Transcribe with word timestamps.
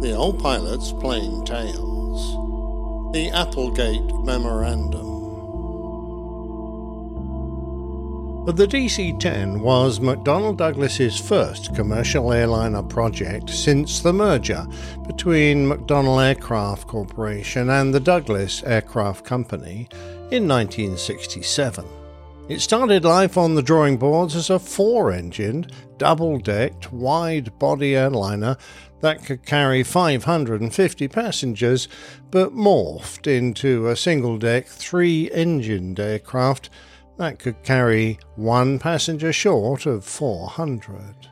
The 0.00 0.12
Old 0.14 0.38
Pilot's 0.42 0.92
Plane 0.92 1.44
Tales. 1.44 2.34
The 3.14 3.30
Applegate 3.30 4.14
Memorandum. 4.24 5.14
The 8.46 8.66
DC 8.66 9.18
10 9.18 9.60
was 9.60 10.00
McDonnell 10.00 10.56
Douglas's 10.56 11.18
first 11.18 11.74
commercial 11.74 12.32
airliner 12.32 12.82
project 12.82 13.48
since 13.48 14.00
the 14.00 14.12
merger 14.12 14.66
between 15.06 15.66
McDonnell 15.66 16.22
Aircraft 16.22 16.86
Corporation 16.86 17.70
and 17.70 17.94
the 17.94 18.00
Douglas 18.00 18.62
Aircraft 18.64 19.24
Company 19.24 19.88
in 20.30 20.46
1967. 20.46 21.86
It 22.46 22.60
started 22.60 23.06
life 23.06 23.38
on 23.38 23.54
the 23.54 23.62
drawing 23.62 23.96
boards 23.96 24.36
as 24.36 24.50
a 24.50 24.58
four 24.58 25.10
engined, 25.10 25.72
double 25.96 26.38
decked, 26.38 26.92
wide 26.92 27.58
body 27.58 27.96
airliner 27.96 28.58
that 29.04 29.22
could 29.22 29.44
carry 29.44 29.82
550 29.82 31.08
passengers, 31.08 31.88
but 32.30 32.54
morphed 32.54 33.26
into 33.26 33.86
a 33.86 33.96
single 33.96 34.38
deck, 34.38 34.66
three 34.66 35.30
engined 35.30 36.00
aircraft 36.00 36.70
that 37.18 37.38
could 37.38 37.62
carry 37.62 38.18
one 38.34 38.78
passenger 38.78 39.30
short 39.30 39.84
of 39.84 40.06
400. 40.06 41.28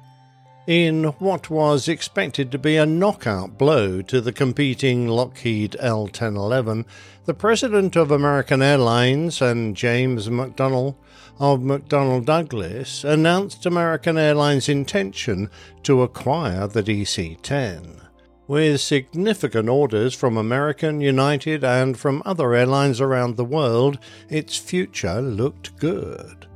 In 0.67 1.05
what 1.19 1.49
was 1.49 1.89
expected 1.89 2.53
to 2.53 2.59
be 2.59 2.77
a 2.77 2.85
knockout 2.85 3.57
blow 3.57 4.03
to 4.03 4.21
the 4.21 4.35
competing 4.35 5.09
Lockheed 5.09 5.75
L 5.81 6.03
1011, 6.03 6.85
the 7.25 7.33
president 7.33 7.97
of 7.97 8.11
American 8.11 8.61
Airlines 8.61 9.41
and 9.41 9.75
James 9.75 10.29
McDonnell 10.29 10.97
of 11.39 11.61
McDonnell 11.61 12.25
Douglas 12.25 13.05
announced 13.05 13.67
American 13.67 14.17
Airlines' 14.17 14.69
intention 14.69 15.51
to 15.83 16.03
acquire 16.03 16.67
the 16.67 16.83
DC 16.83 17.39
10. 17.43 18.01
With 18.49 18.81
significant 18.81 19.69
orders 19.69 20.15
from 20.15 20.37
American, 20.37 21.01
United, 21.01 21.65
and 21.65 21.99
from 21.99 22.23
other 22.25 22.55
airlines 22.55 23.01
around 23.01 23.37
the 23.37 23.45
world, 23.45 23.99
its 24.29 24.57
future 24.57 25.21
looked 25.21 25.77
good. 25.79 26.47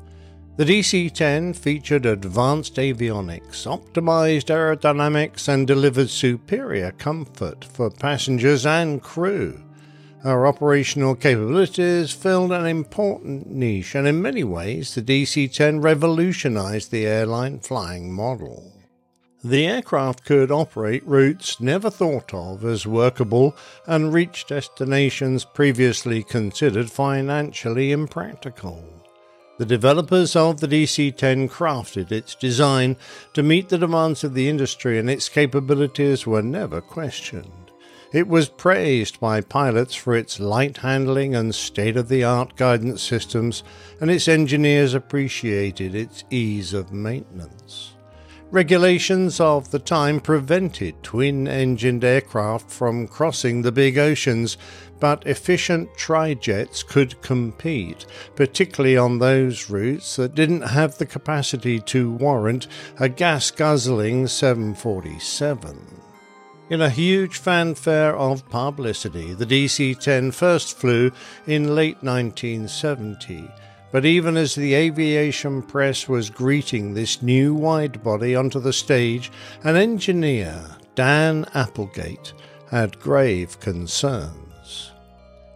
The 0.56 0.64
DC 0.64 1.12
10 1.12 1.52
featured 1.52 2.06
advanced 2.06 2.76
avionics, 2.76 3.66
optimized 3.66 4.46
aerodynamics, 4.46 5.48
and 5.48 5.66
delivered 5.66 6.08
superior 6.08 6.92
comfort 6.92 7.64
for 7.64 7.90
passengers 7.90 8.64
and 8.64 9.02
crew. 9.02 9.65
Our 10.26 10.44
operational 10.44 11.14
capabilities 11.14 12.10
filled 12.10 12.50
an 12.50 12.66
important 12.66 13.48
niche, 13.48 13.94
and 13.94 14.08
in 14.08 14.20
many 14.20 14.42
ways, 14.42 14.92
the 14.92 15.00
DC 15.00 15.52
10 15.54 15.80
revolutionized 15.80 16.90
the 16.90 17.06
airline 17.06 17.60
flying 17.60 18.12
model. 18.12 18.72
The 19.44 19.68
aircraft 19.68 20.24
could 20.24 20.50
operate 20.50 21.06
routes 21.06 21.60
never 21.60 21.90
thought 21.90 22.34
of 22.34 22.64
as 22.64 22.88
workable 22.88 23.54
and 23.86 24.12
reach 24.12 24.48
destinations 24.48 25.44
previously 25.44 26.24
considered 26.24 26.90
financially 26.90 27.92
impractical. 27.92 28.82
The 29.58 29.64
developers 29.64 30.34
of 30.34 30.58
the 30.58 30.66
DC 30.66 31.16
10 31.16 31.48
crafted 31.48 32.10
its 32.10 32.34
design 32.34 32.96
to 33.34 33.44
meet 33.44 33.68
the 33.68 33.78
demands 33.78 34.24
of 34.24 34.34
the 34.34 34.48
industry, 34.48 34.98
and 34.98 35.08
its 35.08 35.28
capabilities 35.28 36.26
were 36.26 36.42
never 36.42 36.80
questioned. 36.80 37.65
It 38.16 38.28
was 38.28 38.48
praised 38.48 39.20
by 39.20 39.42
pilots 39.42 39.94
for 39.94 40.16
its 40.16 40.40
light 40.40 40.78
handling 40.78 41.34
and 41.34 41.54
state 41.54 41.98
of 41.98 42.08
the 42.08 42.24
art 42.24 42.56
guidance 42.56 43.02
systems, 43.02 43.62
and 44.00 44.10
its 44.10 44.26
engineers 44.26 44.94
appreciated 44.94 45.94
its 45.94 46.24
ease 46.30 46.72
of 46.72 46.94
maintenance. 46.94 47.92
Regulations 48.50 49.38
of 49.38 49.70
the 49.70 49.78
time 49.78 50.18
prevented 50.20 51.02
twin 51.02 51.46
engined 51.46 52.04
aircraft 52.04 52.70
from 52.70 53.06
crossing 53.06 53.60
the 53.60 53.70
big 53.70 53.98
oceans, 53.98 54.56
but 54.98 55.26
efficient 55.26 55.90
trijets 55.98 56.86
could 56.86 57.20
compete, 57.20 58.06
particularly 58.34 58.96
on 58.96 59.18
those 59.18 59.68
routes 59.68 60.16
that 60.16 60.34
didn't 60.34 60.62
have 60.62 60.96
the 60.96 61.04
capacity 61.04 61.78
to 61.80 62.12
warrant 62.12 62.66
a 62.98 63.10
gas 63.10 63.50
guzzling 63.50 64.26
747. 64.26 66.05
In 66.68 66.80
a 66.80 66.90
huge 66.90 67.36
fanfare 67.36 68.16
of 68.16 68.48
publicity, 68.48 69.34
the 69.34 69.46
DC 69.46 69.98
10 70.00 70.32
first 70.32 70.76
flew 70.76 71.12
in 71.46 71.74
late 71.74 72.02
1970 72.02 73.48
but 73.92 74.04
even 74.04 74.36
as 74.36 74.54
the 74.54 74.74
aviation 74.74 75.62
press 75.62 76.08
was 76.08 76.28
greeting 76.28 76.92
this 76.92 77.22
new 77.22 77.56
widebody 77.56 78.38
onto 78.38 78.60
the 78.60 78.72
stage, 78.72 79.32
an 79.62 79.76
engineer, 79.76 80.76
Dan 80.94 81.46
Applegate, 81.54 82.34
had 82.70 82.98
grave 82.98 83.58
concerns. 83.60 84.45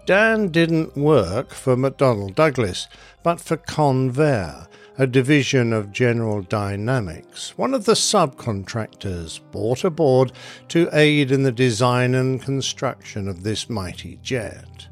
Dan 0.07 0.49
didn't 0.49 0.97
work 0.97 1.51
for 1.51 1.77
McDonnell 1.77 2.35
Douglas, 2.35 2.89
but 3.23 3.41
for 3.41 3.57
Convair, 3.57 4.67
a 4.99 5.07
division 5.07 5.73
of 5.73 5.93
General 5.93 6.43
Dynamics, 6.43 7.57
one 7.57 7.75
of 7.75 7.85
the 7.85 7.93
subcontractors 7.93 9.41
brought 9.53 9.85
aboard 9.85 10.33
to 10.69 10.89
aid 10.93 11.31
in 11.31 11.43
the 11.43 11.53
design 11.53 12.15
and 12.15 12.43
construction 12.43 13.29
of 13.29 13.43
this 13.43 13.71
mighty 13.71 14.19
jet. 14.23 14.89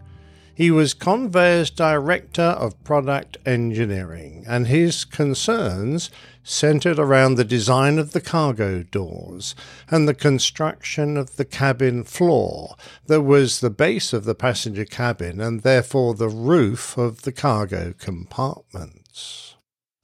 He 0.55 0.71
was 0.71 0.95
Convair's 0.95 1.71
Director 1.71 2.43
of 2.43 2.83
Product 2.85 3.37
Engineering, 3.47 4.45
and 4.49 4.67
his 4.67 5.05
concerns 5.05 6.11
centered 6.49 6.99
around 6.99 7.35
the 7.35 7.45
design 7.45 7.99
of 7.99 8.13
the 8.13 8.21
cargo 8.21 8.83
doors 8.83 9.55
and 9.91 10.09
the 10.09 10.15
construction 10.15 11.19
of 11.19 11.37
the 11.37 11.45
cabin 11.45 12.03
floor 12.03 12.75
that 13.07 13.21
was 13.21 13.61
the 13.61 13.71
base 13.71 14.15
of 14.15 14.25
the 14.25 14.35
passenger 14.35 14.87
cabin 14.87 15.41
and 15.41 15.61
therefore 15.61 16.15
the 16.15 16.29
roof 16.29 16.97
of 16.97 17.23
the 17.23 17.33
cargo 17.33 17.93
compartments. 17.99 19.57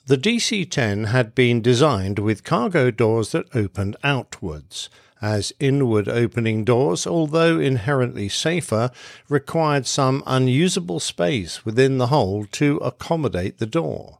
The 0.07 0.19
DC 0.19 0.71
10 0.71 1.05
had 1.05 1.35
been 1.35 1.63
designed 1.63 2.19
with 2.19 2.45
cargo 2.45 2.91
doors 2.91 3.33
that 3.33 3.47
opened 3.57 3.97
outwards 4.05 4.91
as 5.23 5.55
inward 5.59 6.07
opening 6.07 6.63
doors, 6.63 7.07
although 7.07 7.59
inherently 7.59 8.29
safer, 8.29 8.91
required 9.31 9.87
some 9.87 10.23
unusable 10.27 11.01
space 11.01 11.65
within 11.65 11.97
the 11.97 12.09
hold 12.09 12.53
to 12.53 12.77
accommodate 12.79 13.57
the 13.57 13.67
door. 13.67 14.19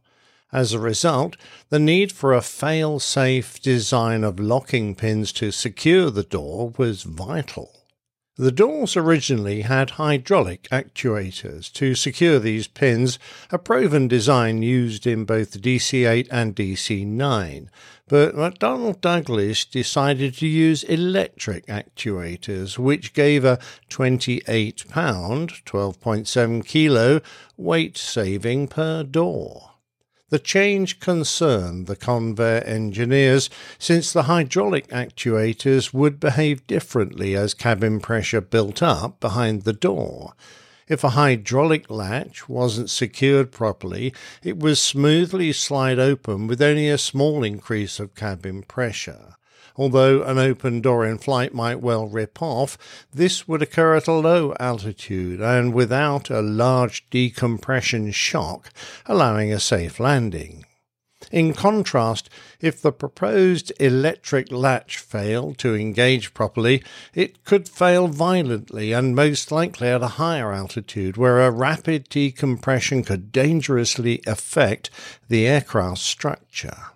As 0.53 0.73
a 0.73 0.79
result, 0.79 1.37
the 1.69 1.79
need 1.79 2.11
for 2.11 2.33
a 2.33 2.41
fail 2.41 2.99
safe 2.99 3.61
design 3.61 4.23
of 4.23 4.39
locking 4.39 4.95
pins 4.95 5.31
to 5.33 5.51
secure 5.51 6.09
the 6.09 6.23
door 6.23 6.73
was 6.77 7.03
vital. 7.03 7.71
The 8.37 8.51
doors 8.51 8.97
originally 8.97 9.61
had 9.61 9.91
hydraulic 9.91 10.63
actuators 10.63 11.71
to 11.71 11.95
secure 11.95 12.37
these 12.37 12.67
pins, 12.67 13.17
a 13.49 13.57
proven 13.57 14.09
design 14.09 14.61
used 14.61 15.07
in 15.07 15.23
both 15.23 15.61
DC 15.61 16.05
8 16.05 16.27
and 16.29 16.53
DC 16.53 17.07
9, 17.07 17.71
but 18.09 18.35
McDonnell 18.35 18.99
Douglas 18.99 19.63
decided 19.63 20.33
to 20.35 20.47
use 20.47 20.83
electric 20.83 21.65
actuators, 21.67 22.77
which 22.77 23.13
gave 23.13 23.45
a 23.45 23.57
28 23.87 24.83
pound, 24.89 25.53
12.7 25.65 26.65
kilo 26.65 27.21
weight 27.55 27.97
saving 27.97 28.67
per 28.67 29.03
door. 29.03 29.74
The 30.29 30.39
change 30.39 30.99
concerned 30.99 31.85
the 31.85 31.95
Convair 31.95 32.67
engineers 32.67 33.47
since 33.77 34.11
the 34.11 34.23
hydraulic 34.23 34.87
actuators 34.87 35.93
would 35.93 36.19
behave 36.19 36.65
differently 36.65 37.35
as 37.35 37.53
cabin 37.53 37.99
pressure 37.99 38.41
built 38.41 38.81
up 38.81 39.19
behind 39.19 39.63
the 39.63 39.73
door. 39.73 40.33
If 40.87 41.03
a 41.03 41.09
hydraulic 41.09 41.91
latch 41.91 42.49
wasn't 42.49 42.89
secured 42.89 43.51
properly, 43.51 44.13
it 44.43 44.57
would 44.57 44.79
smoothly 44.79 45.53
slide 45.53 45.99
open 45.99 46.47
with 46.47 46.61
only 46.61 46.89
a 46.89 46.97
small 46.97 47.43
increase 47.43 47.99
of 47.99 48.15
cabin 48.15 48.63
pressure. 48.63 49.35
Although 49.77 50.23
an 50.23 50.37
open 50.37 50.81
door 50.81 51.05
in 51.05 51.17
flight 51.17 51.53
might 51.53 51.81
well 51.81 52.07
rip 52.07 52.41
off, 52.41 52.77
this 53.13 53.47
would 53.47 53.61
occur 53.61 53.95
at 53.95 54.07
a 54.07 54.13
low 54.13 54.55
altitude 54.59 55.41
and 55.41 55.73
without 55.73 56.29
a 56.29 56.41
large 56.41 57.09
decompression 57.09 58.11
shock, 58.11 58.71
allowing 59.05 59.51
a 59.51 59.59
safe 59.59 59.99
landing. 59.99 60.65
In 61.31 61.53
contrast, 61.53 62.29
if 62.61 62.81
the 62.81 62.91
proposed 62.91 63.73
electric 63.79 64.51
latch 64.51 64.97
failed 64.97 65.57
to 65.57 65.75
engage 65.75 66.33
properly, 66.33 66.83
it 67.13 67.43
could 67.43 67.67
fail 67.67 68.07
violently 68.07 68.93
and 68.93 69.15
most 69.15 69.51
likely 69.51 69.87
at 69.87 70.03
a 70.03 70.19
higher 70.19 70.53
altitude 70.53 71.17
where 71.17 71.41
a 71.41 71.51
rapid 71.51 72.07
decompression 72.09 73.03
could 73.03 73.31
dangerously 73.31 74.21
affect 74.27 74.89
the 75.27 75.47
aircraft's 75.47 76.03
structure. 76.03 76.94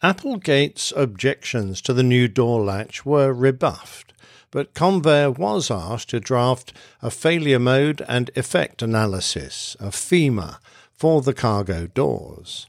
Applegate's 0.00 0.92
objections 0.94 1.80
to 1.80 1.92
the 1.92 2.04
new 2.04 2.28
door 2.28 2.64
latch 2.64 3.04
were 3.04 3.32
rebuffed, 3.32 4.12
but 4.52 4.72
Convair 4.72 5.36
was 5.36 5.72
asked 5.72 6.10
to 6.10 6.20
draft 6.20 6.72
a 7.02 7.10
failure 7.10 7.58
mode 7.58 8.04
and 8.08 8.30
effect 8.36 8.80
analysis, 8.80 9.76
a 9.80 9.88
FMEA, 9.88 10.58
for 10.92 11.20
the 11.20 11.34
cargo 11.34 11.88
doors. 11.88 12.68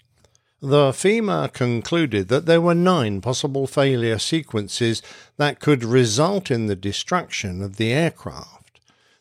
The 0.60 0.90
FMEA 0.90 1.54
concluded 1.54 2.30
that 2.30 2.48
there 2.48 2.62
were 2.62 2.74
nine 2.74 3.22
possible 3.22 3.68
failure 3.68 4.18
sequences 4.18 5.04
that 5.38 5.60
could 5.60 5.84
result 5.84 6.50
in 6.50 6.66
the 6.66 6.76
destruction 6.76 7.62
of 7.62 7.78
the 7.78 7.94
aircraft. 7.94 8.59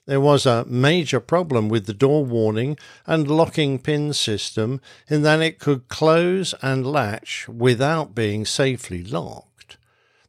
There 0.08 0.22
was 0.22 0.46
a 0.46 0.64
major 0.64 1.20
problem 1.20 1.68
with 1.68 1.84
the 1.84 1.92
door 1.92 2.24
warning 2.24 2.78
and 3.06 3.28
locking 3.28 3.78
pin 3.78 4.14
system 4.14 4.80
in 5.06 5.20
that 5.20 5.42
it 5.42 5.58
could 5.58 5.88
close 5.88 6.54
and 6.62 6.86
latch 6.86 7.46
without 7.46 8.14
being 8.14 8.46
safely 8.46 9.04
locked. 9.04 9.76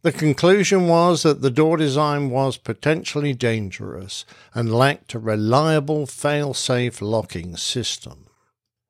The 0.01 0.11
conclusion 0.11 0.89
was 0.89 1.23
that 1.23 1.41
the 1.41 1.49
door 1.49 1.77
design 1.77 2.29
was 2.29 2.57
potentially 2.57 3.33
dangerous 3.33 4.25
and 4.53 4.75
lacked 4.77 5.13
a 5.13 5.19
reliable 5.19 6.05
fail-safe 6.05 7.01
locking 7.01 7.55
system. 7.55 8.25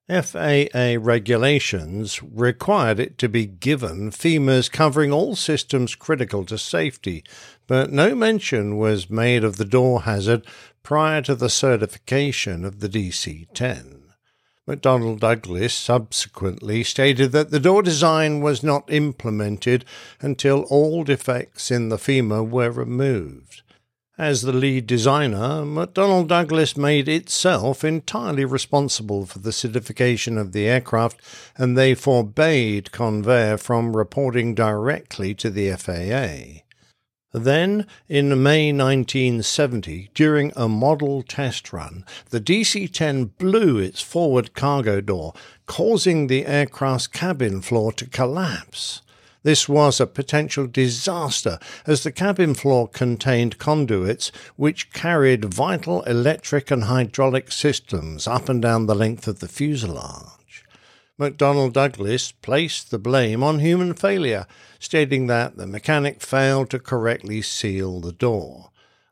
FAA 0.10 0.96
regulations 1.00 2.24
required 2.24 3.00
it 3.00 3.20
to 3.20 3.30
be 3.30 3.46
given 3.46 4.10
FMEA's 4.10 4.68
covering 4.68 5.12
all 5.14 5.36
systems 5.36 5.94
critical 5.94 6.44
to 6.46 6.58
safety, 6.58 7.24
but 7.68 7.92
no 7.92 8.16
mention 8.16 8.80
was 8.80 9.10
made 9.10 9.44
of 9.44 9.58
the 9.58 9.66
door 9.66 10.02
hazard 10.02 10.48
prior 10.82 11.22
to 11.22 11.36
the 11.36 11.50
certification 11.50 12.66
of 12.66 12.80
the 12.80 12.90
DC 12.90 13.46
10. 13.54 14.04
McDonnell 14.68 15.20
Douglas 15.20 15.76
subsequently 15.76 16.84
stated 16.84 17.32
that 17.32 17.52
the 17.52 17.60
door 17.60 17.84
design 17.84 18.42
was 18.42 18.64
not 18.64 18.92
implemented 18.92 19.86
until 20.22 20.62
all 20.70 21.04
defects 21.04 21.70
in 21.70 21.90
the 21.90 21.98
FEMA 21.98 22.48
were 22.48 22.72
removed. 22.72 23.62
As 24.20 24.42
the 24.42 24.52
lead 24.52 24.86
designer, 24.86 25.64
McDonnell 25.64 26.28
Douglas 26.28 26.76
made 26.76 27.08
itself 27.08 27.86
entirely 27.86 28.44
responsible 28.44 29.26
for 29.26 29.40
the 29.40 29.54
certification 29.54 30.38
of 30.38 30.52
the 30.52 30.68
aircraft, 30.68 31.22
and 31.58 31.78
they 31.78 31.96
forbade 31.96 32.92
Convair 32.92 33.58
from 33.58 33.96
reporting 33.96 34.54
directly 34.54 35.34
to 35.36 35.50
the 35.50 35.72
FAA. 35.72 36.66
Then, 37.32 37.88
in 38.10 38.44
May 38.44 38.74
1970, 38.74 40.10
during 40.14 40.52
a 40.54 40.68
model 40.68 41.24
test 41.24 41.72
run, 41.72 42.04
the 42.30 42.42
DC 42.42 42.92
10 42.92 43.24
blew 43.38 43.78
its 43.78 44.02
forward 44.02 44.54
cargo 44.54 45.00
door, 45.00 45.34
causing 45.66 46.28
the 46.28 46.46
aircraft's 46.46 47.08
cabin 47.08 47.62
floor 47.62 47.94
to 47.94 48.06
collapse. 48.06 49.02
This 49.44 49.70
was 49.70 50.00
a 50.00 50.08
potential 50.08 50.68
disaster 50.68 51.60
as 51.88 52.04
the 52.04 52.12
cabin 52.12 52.54
floor 52.54 52.88
contained 52.88 53.58
conduits 53.58 54.32
which 54.58 54.92
carried 54.92 55.46
vital 55.46 56.04
electric 56.04 56.70
and 56.72 56.86
hydraulic 56.86 57.52
systems 57.52 58.28
up 58.28 58.50
and 58.50 58.62
down 58.62 58.86
the 58.86 58.96
length 58.96 59.28
of 59.28 59.40
the 59.40 59.48
fuselage. 59.48 60.66
McDonnell 61.18 61.72
Douglas 61.72 62.32
placed 62.32 62.92
the 62.92 63.00
blame 63.00 63.44
on 63.44 63.60
human 63.60 63.94
failure, 63.94 64.46
stating 64.80 65.28
that 65.28 65.58
the 65.58 65.68
mechanic 65.68 66.22
failed 66.22 66.70
to 66.70 66.80
correctly 66.80 67.42
seal 67.42 68.00
the 68.00 68.14
door. 68.14 68.72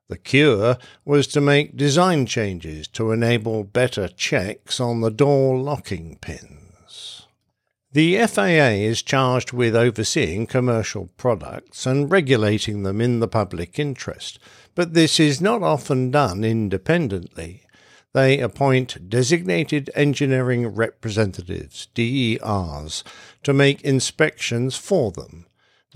The 0.09 0.18
cure 0.18 0.77
was 1.03 1.27
to 1.27 1.41
make 1.41 1.75
design 1.75 2.25
changes 2.25 2.88
to 2.89 3.12
enable 3.12 3.65
better 3.65 4.07
checks 4.07 4.80
on 4.80 5.01
the 5.01 5.12
door 5.12 5.57
locking 5.57 6.18
pins. 6.21 6.67
The 7.94 8.18
FAA 8.28 8.75
is 8.84 9.01
charged 9.01 9.54
with 9.54 9.74
overseeing 9.75 10.45
commercial 10.45 11.10
products 11.18 11.86
and 11.86 12.12
regulating 12.12 12.84
them 12.84 13.00
in 13.00 13.22
the 13.22 13.30
public 13.30 13.80
interest, 13.80 14.39
but 14.75 14.94
this 14.94 15.19
is 15.19 15.39
not 15.39 15.63
often 15.63 16.12
done 16.12 16.44
independently. 16.44 17.63
They 18.13 18.39
appoint 18.39 19.10
designated 19.10 19.89
engineering 19.95 20.68
representatives, 20.68 21.88
DERs, 21.94 23.04
to 23.44 23.54
make 23.54 23.81
inspections 23.81 24.75
for 24.75 25.12
them. 25.12 25.46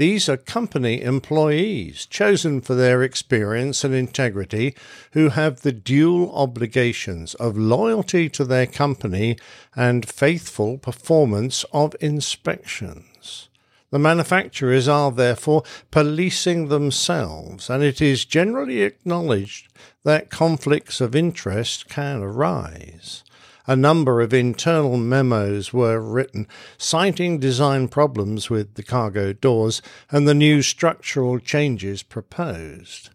These 0.01 0.27
are 0.29 0.37
company 0.37 1.03
employees, 1.03 2.07
chosen 2.07 2.61
for 2.61 2.73
their 2.73 3.03
experience 3.03 3.83
and 3.83 3.93
integrity, 3.93 4.73
who 5.11 5.29
have 5.29 5.61
the 5.61 5.71
dual 5.71 6.33
obligations 6.33 7.35
of 7.35 7.55
loyalty 7.55 8.27
to 8.29 8.43
their 8.43 8.65
company 8.65 9.37
and 9.75 10.09
faithful 10.09 10.79
performance 10.79 11.65
of 11.71 11.95
inspections. 12.01 13.49
The 13.91 13.99
manufacturers 13.99 14.87
are 14.87 15.11
therefore 15.11 15.61
policing 15.91 16.69
themselves, 16.69 17.69
and 17.69 17.83
it 17.83 18.01
is 18.01 18.25
generally 18.25 18.81
acknowledged 18.81 19.71
that 20.03 20.31
conflicts 20.31 20.99
of 20.99 21.15
interest 21.15 21.87
can 21.89 22.23
arise 22.23 23.23
a 23.67 23.75
number 23.75 24.21
of 24.21 24.33
internal 24.33 24.97
memos 24.97 25.71
were 25.71 25.99
written 25.99 26.47
citing 26.77 27.39
design 27.39 27.87
problems 27.87 28.49
with 28.49 28.75
the 28.75 28.83
cargo 28.83 29.33
doors 29.33 29.81
and 30.09 30.27
the 30.27 30.33
new 30.33 30.61
structural 30.61 31.39
changes 31.39 32.03
proposed. 32.03 33.09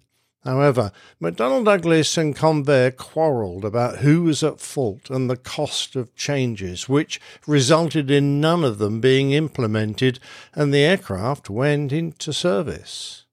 However, 0.46 0.92
McDonnell 1.20 1.64
Douglas 1.64 2.16
and 2.16 2.36
Convair 2.36 2.96
quarrelled 2.96 3.64
about 3.64 3.98
who 3.98 4.22
was 4.22 4.44
at 4.44 4.60
fault 4.60 5.10
and 5.10 5.28
the 5.28 5.36
cost 5.36 5.96
of 5.96 6.14
changes, 6.14 6.88
which 6.88 7.20
resulted 7.48 8.12
in 8.12 8.40
none 8.40 8.62
of 8.62 8.78
them 8.78 9.00
being 9.00 9.32
implemented, 9.32 10.20
and 10.54 10.72
the 10.72 10.84
aircraft 10.84 11.50
went 11.50 11.92
into 11.92 12.32
service. 12.32 13.24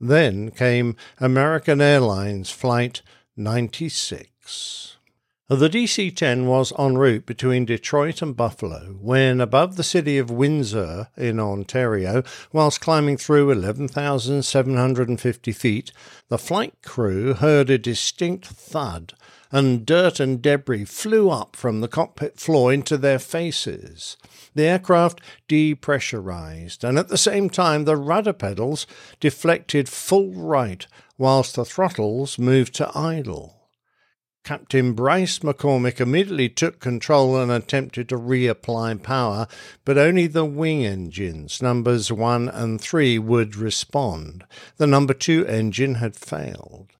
Then 0.00 0.50
came 0.50 0.96
American 1.20 1.82
Airlines 1.82 2.50
Flight 2.50 3.02
96. 3.36 4.95
The 5.48 5.68
DC 5.68 6.16
10 6.16 6.46
was 6.46 6.72
en 6.76 6.98
route 6.98 7.24
between 7.24 7.66
Detroit 7.66 8.20
and 8.20 8.36
Buffalo 8.36 8.96
when, 9.00 9.40
above 9.40 9.76
the 9.76 9.84
city 9.84 10.18
of 10.18 10.28
Windsor 10.28 11.06
in 11.16 11.38
Ontario, 11.38 12.24
whilst 12.52 12.80
climbing 12.80 13.16
through 13.16 13.52
11,750 13.52 15.52
feet, 15.52 15.92
the 16.26 16.36
flight 16.36 16.74
crew 16.82 17.34
heard 17.34 17.70
a 17.70 17.78
distinct 17.78 18.46
thud, 18.46 19.12
and 19.52 19.86
dirt 19.86 20.18
and 20.18 20.42
debris 20.42 20.84
flew 20.84 21.30
up 21.30 21.54
from 21.54 21.80
the 21.80 21.86
cockpit 21.86 22.40
floor 22.40 22.72
into 22.72 22.96
their 22.96 23.20
faces. 23.20 24.16
The 24.56 24.64
aircraft 24.64 25.20
depressurized, 25.48 26.82
and 26.82 26.98
at 26.98 27.06
the 27.06 27.16
same 27.16 27.50
time 27.50 27.84
the 27.84 27.96
rudder 27.96 28.32
pedals 28.32 28.84
deflected 29.20 29.88
full 29.88 30.32
right, 30.32 30.84
whilst 31.16 31.54
the 31.54 31.64
throttles 31.64 32.36
moved 32.36 32.74
to 32.74 32.90
idle. 32.98 33.55
Captain 34.46 34.92
Bryce 34.92 35.40
McCormick 35.40 36.00
immediately 36.00 36.48
took 36.48 36.78
control 36.78 37.36
and 37.36 37.50
attempted 37.50 38.08
to 38.08 38.16
reapply 38.16 39.02
power, 39.02 39.48
but 39.84 39.98
only 39.98 40.28
the 40.28 40.44
wing 40.44 40.86
engines, 40.86 41.60
numbers 41.60 42.12
1 42.12 42.48
and 42.50 42.80
3, 42.80 43.18
would 43.18 43.56
respond. 43.56 44.44
The 44.76 44.86
number 44.86 45.14
2 45.14 45.48
engine 45.48 45.96
had 45.96 46.14
failed. 46.14 46.92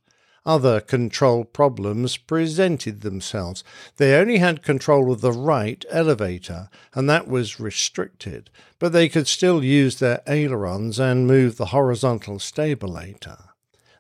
Other 0.45 0.81
control 0.81 1.45
problems 1.45 2.17
presented 2.17 3.03
themselves. 3.03 3.63
They 3.97 4.17
only 4.17 4.39
had 4.39 4.65
control 4.65 5.13
of 5.13 5.21
the 5.21 5.31
right 5.31 5.85
elevator, 5.89 6.69
and 6.95 7.09
that 7.09 7.29
was 7.29 7.61
restricted, 7.61 8.51
but 8.81 8.93
they 8.93 9.09
could 9.09 9.29
still 9.29 9.63
use 9.63 10.01
their 10.01 10.21
ailerons 10.27 10.99
and 10.99 11.29
move 11.29 11.59
the 11.59 11.67
horizontal 11.67 12.41
stabilator. 12.41 13.51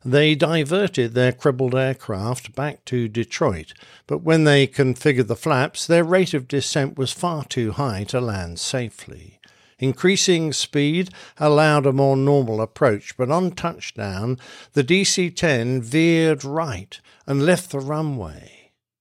They 0.06 0.36
diverted 0.36 1.14
their 1.14 1.32
crippled 1.32 1.74
aircraft 1.74 2.54
back 2.54 2.84
to 2.84 3.08
Detroit, 3.08 3.72
but 4.06 4.18
when 4.22 4.44
they 4.44 4.68
configured 4.68 5.26
the 5.26 5.34
flaps, 5.34 5.84
their 5.84 6.04
rate 6.04 6.32
of 6.32 6.46
descent 6.46 6.96
was 6.96 7.10
far 7.10 7.44
too 7.44 7.72
high 7.72 8.04
to 8.04 8.20
land 8.20 8.60
safely. 8.60 9.40
Increasing 9.80 10.52
speed 10.52 11.10
allowed 11.38 11.86
a 11.86 11.92
more 11.92 12.16
normal 12.16 12.60
approach, 12.60 13.16
but 13.16 13.32
on 13.32 13.50
touchdown, 13.50 14.38
the 14.74 14.84
DC 14.84 15.34
10 15.34 15.82
veered 15.82 16.44
right 16.44 17.00
and 17.26 17.44
left 17.44 17.72
the 17.72 17.80
runway. 17.80 18.55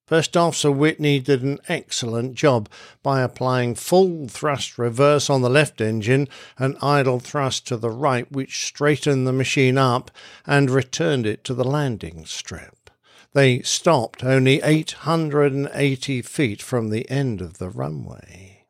First 0.08 0.38
Officer 0.38 0.72
Whitney 0.72 1.20
did 1.20 1.42
an 1.42 1.58
excellent 1.68 2.36
job 2.36 2.70
by 3.02 3.22
applying 3.22 3.74
full 3.74 4.28
thrust 4.28 4.78
reverse 4.78 5.32
on 5.32 5.42
the 5.42 5.50
left 5.50 5.82
engine 5.82 6.30
and 6.60 6.78
idle 6.80 7.20
thrust 7.20 7.66
to 7.68 7.78
the 7.78 7.90
right, 7.90 8.32
which 8.32 8.68
straightened 8.68 9.26
the 9.26 9.34
machine 9.34 9.80
up 9.80 10.12
and 10.46 10.70
returned 10.70 11.26
it 11.26 11.44
to 11.46 11.56
the 11.56 11.64
landing 11.64 12.24
strip. 12.26 12.92
They 13.34 13.62
stopped 13.64 14.24
only 14.24 14.62
880 14.62 16.22
feet 16.22 16.62
from 16.62 16.90
the 16.90 17.10
end 17.10 17.42
of 17.42 17.58
the 17.58 17.70
runway. 17.70 18.66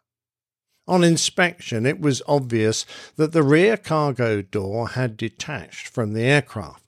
On 0.87 1.03
inspection, 1.03 1.85
it 1.85 1.99
was 1.99 2.21
obvious 2.27 2.85
that 3.17 3.33
the 3.33 3.43
rear 3.43 3.75
cargo 3.75 4.41
door 4.41 4.89
had 4.89 5.17
detached 5.17 5.89
from 5.89 6.13
the 6.13 6.23
aircraft. 6.23 6.84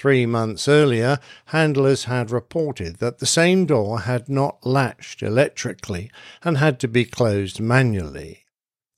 Three 0.00 0.24
months 0.24 0.66
earlier, 0.66 1.18
handlers 1.48 2.04
had 2.04 2.30
reported 2.30 3.00
that 3.00 3.18
the 3.18 3.26
same 3.26 3.66
door 3.66 4.00
had 4.00 4.30
not 4.30 4.64
latched 4.64 5.22
electrically 5.22 6.10
and 6.42 6.56
had 6.56 6.80
to 6.80 6.88
be 6.88 7.04
closed 7.04 7.60
manually. 7.60 8.46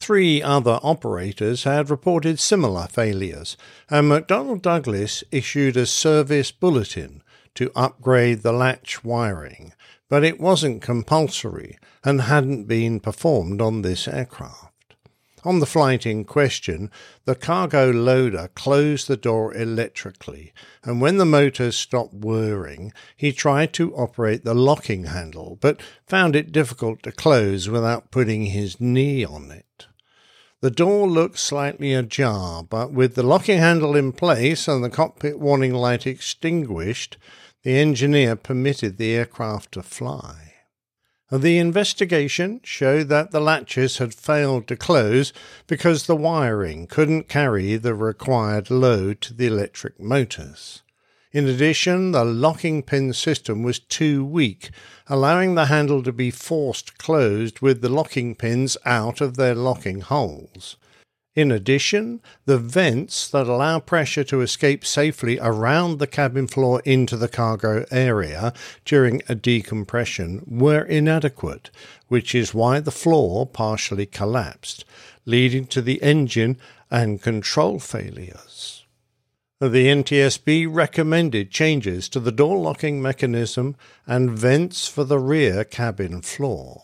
Three 0.00 0.40
other 0.40 0.78
operators 0.80 1.64
had 1.64 1.90
reported 1.90 2.38
similar 2.38 2.86
failures, 2.86 3.56
and 3.90 4.08
McDonnell 4.08 4.62
Douglas 4.62 5.24
issued 5.32 5.76
a 5.76 5.86
service 5.86 6.52
bulletin 6.52 7.24
to 7.56 7.72
upgrade 7.74 8.42
the 8.42 8.52
latch 8.52 9.02
wiring, 9.02 9.72
but 10.08 10.22
it 10.22 10.38
wasn't 10.38 10.82
compulsory 10.82 11.80
and 12.04 12.20
hadn't 12.20 12.66
been 12.66 13.00
performed 13.00 13.60
on 13.60 13.82
this 13.82 14.06
aircraft. 14.06 14.71
On 15.44 15.58
the 15.58 15.66
flight 15.66 16.06
in 16.06 16.24
question, 16.24 16.88
the 17.24 17.34
cargo 17.34 17.90
loader 17.90 18.48
closed 18.54 19.08
the 19.08 19.16
door 19.16 19.52
electrically, 19.54 20.52
and 20.84 21.00
when 21.00 21.16
the 21.16 21.24
motors 21.24 21.76
stopped 21.76 22.14
whirring, 22.14 22.92
he 23.16 23.32
tried 23.32 23.72
to 23.74 23.94
operate 23.96 24.44
the 24.44 24.54
locking 24.54 25.06
handle, 25.06 25.58
but 25.60 25.80
found 26.06 26.36
it 26.36 26.52
difficult 26.52 27.02
to 27.02 27.10
close 27.10 27.68
without 27.68 28.12
putting 28.12 28.46
his 28.46 28.80
knee 28.80 29.24
on 29.24 29.50
it. 29.50 29.86
The 30.60 30.70
door 30.70 31.08
looked 31.08 31.40
slightly 31.40 31.92
ajar, 31.92 32.62
but 32.62 32.92
with 32.92 33.16
the 33.16 33.24
locking 33.24 33.58
handle 33.58 33.96
in 33.96 34.12
place 34.12 34.68
and 34.68 34.84
the 34.84 34.90
cockpit 34.90 35.40
warning 35.40 35.74
light 35.74 36.06
extinguished, 36.06 37.16
the 37.64 37.76
engineer 37.76 38.36
permitted 38.36 38.96
the 38.96 39.12
aircraft 39.12 39.72
to 39.72 39.82
fly. 39.82 40.51
The 41.32 41.56
investigation 41.56 42.60
showed 42.62 43.08
that 43.08 43.30
the 43.30 43.40
latches 43.40 43.96
had 43.96 44.12
failed 44.12 44.68
to 44.68 44.76
close 44.76 45.32
because 45.66 46.04
the 46.04 46.14
wiring 46.14 46.86
couldn't 46.86 47.30
carry 47.30 47.76
the 47.76 47.94
required 47.94 48.70
load 48.70 49.22
to 49.22 49.32
the 49.32 49.46
electric 49.46 49.98
motors. 49.98 50.82
In 51.32 51.48
addition, 51.48 52.12
the 52.12 52.22
locking 52.22 52.82
pin 52.82 53.14
system 53.14 53.62
was 53.62 53.78
too 53.78 54.22
weak, 54.22 54.72
allowing 55.06 55.54
the 55.54 55.66
handle 55.66 56.02
to 56.02 56.12
be 56.12 56.30
forced 56.30 56.98
closed 56.98 57.60
with 57.60 57.80
the 57.80 57.88
locking 57.88 58.34
pins 58.34 58.76
out 58.84 59.22
of 59.22 59.38
their 59.38 59.54
locking 59.54 60.02
holes. 60.02 60.76
In 61.34 61.50
addition, 61.50 62.20
the 62.44 62.58
vents 62.58 63.26
that 63.30 63.46
allow 63.46 63.80
pressure 63.80 64.24
to 64.24 64.42
escape 64.42 64.84
safely 64.84 65.38
around 65.40 65.98
the 65.98 66.06
cabin 66.06 66.46
floor 66.46 66.82
into 66.84 67.16
the 67.16 67.28
cargo 67.28 67.86
area 67.90 68.52
during 68.84 69.22
a 69.30 69.34
decompression 69.34 70.44
were 70.46 70.82
inadequate, 70.82 71.70
which 72.08 72.34
is 72.34 72.52
why 72.52 72.80
the 72.80 72.90
floor 72.90 73.46
partially 73.46 74.04
collapsed, 74.04 74.84
leading 75.24 75.66
to 75.68 75.80
the 75.80 76.02
engine 76.02 76.58
and 76.90 77.22
control 77.22 77.78
failures. 77.78 78.84
The 79.58 79.86
NTSB 79.86 80.66
recommended 80.68 81.50
changes 81.50 82.10
to 82.10 82.20
the 82.20 82.32
door 82.32 82.58
locking 82.58 83.00
mechanism 83.00 83.76
and 84.06 84.36
vents 84.36 84.86
for 84.86 85.04
the 85.04 85.20
rear 85.20 85.64
cabin 85.64 86.20
floor. 86.20 86.82